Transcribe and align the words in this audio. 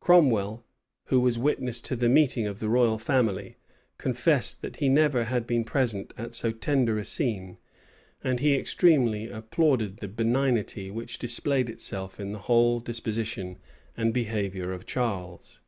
Cromwell, 0.00 0.62
who 1.06 1.20
was 1.20 1.38
witness 1.38 1.80
to 1.80 1.96
the 1.96 2.10
meeting 2.10 2.46
of 2.46 2.58
the 2.58 2.68
royal 2.68 2.98
family, 2.98 3.56
confessed 3.96 4.60
that 4.60 4.76
he 4.76 4.90
never 4.90 5.24
had 5.24 5.46
been 5.46 5.64
present 5.64 6.12
at 6.18 6.34
so 6.34 6.52
tender 6.52 6.98
a 6.98 7.04
scene; 7.06 7.56
and 8.22 8.40
he 8.40 8.54
extremely 8.54 9.30
applauded 9.30 9.96
the 10.00 10.06
benignity 10.08 10.90
which 10.90 11.18
displayed 11.18 11.70
itself 11.70 12.20
in 12.20 12.32
the 12.32 12.40
whole 12.40 12.78
disposition 12.78 13.56
and 13.96 14.12
behavior 14.12 14.70
of 14.70 14.84
Charles. 14.84 15.62